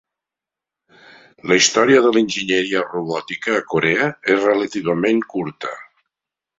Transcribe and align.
La 1.51 1.57
història 1.59 2.01
de 2.07 2.13
l'enginyeria 2.17 2.83
robòtica 2.89 3.57
a 3.59 3.63
Corea 3.77 4.11
és 4.37 4.45
relativament 4.51 5.27
curta. 5.37 5.81